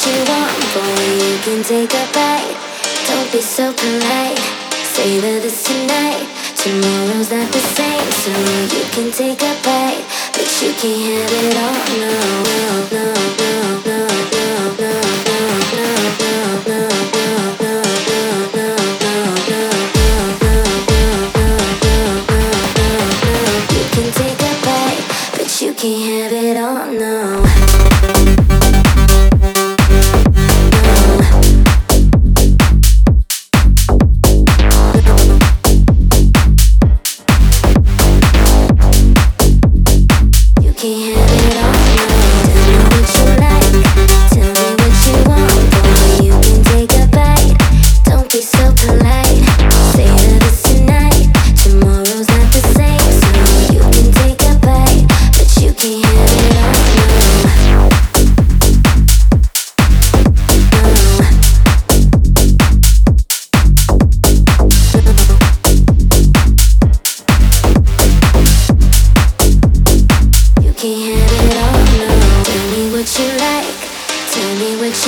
what 0.00 0.14
you 0.14 0.24
want, 0.32 0.58
boy, 0.74 1.26
you 1.26 1.38
can 1.42 1.62
take 1.62 1.92
a 1.92 2.06
bite. 2.12 2.56
Don't 3.06 3.32
be 3.32 3.40
so 3.40 3.72
polite. 3.72 4.38
Say 4.94 5.20
that 5.20 5.44
it's 5.44 5.62
tonight. 5.64 6.26
Tomorrow's 6.56 7.30
not 7.30 7.50
the 7.52 7.60
same, 7.76 8.10
so 8.22 8.32
you 8.76 8.84
can 8.92 9.10
take 9.12 9.42
a 9.42 9.54
bite, 9.62 10.04
but 10.32 10.48
you 10.62 10.72
can't 10.74 11.30
have 11.30 11.44
it 11.44 11.56
all. 11.56 12.44
No. 12.44 12.49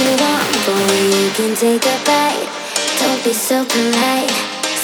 You 0.02 0.12
want, 0.18 0.50
boy. 0.66 0.98
You 1.16 1.30
can 1.38 1.54
take 1.54 1.84
a 1.86 1.96
bite. 2.04 2.48
Don't 3.00 3.22
be 3.24 3.32
so 3.32 3.64
polite. 3.64 4.30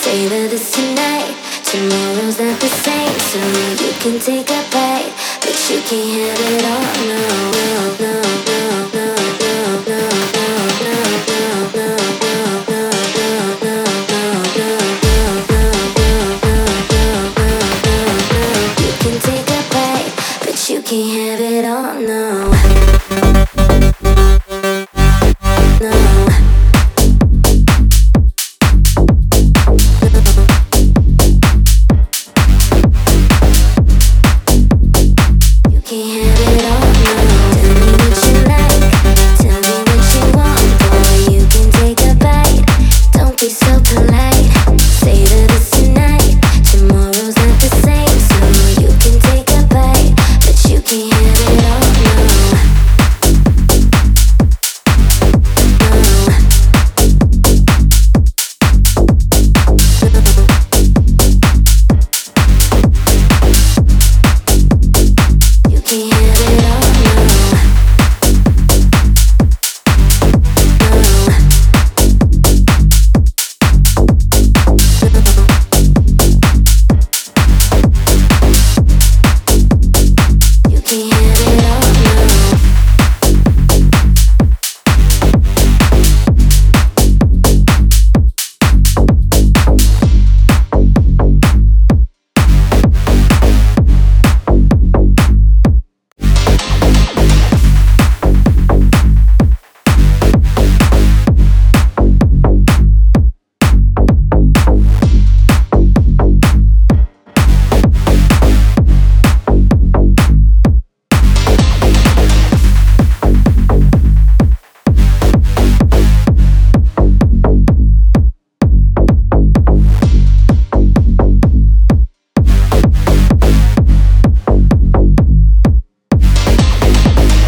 Savor 0.02 0.46
this 0.48 0.70
tonight. 0.70 1.34
Tomorrow's 1.64 2.38
not 2.40 2.58
the 2.60 2.72
same, 2.86 3.18
so 3.30 3.40
you 3.84 3.92
can 4.00 4.18
take 4.18 4.48
a 4.48 4.62
bite, 4.72 5.12
but 5.42 5.56
you 5.68 5.78
can't 5.88 6.16
have 6.16 6.40
it 6.54 6.64
all, 6.64 6.86
no, 7.10 7.77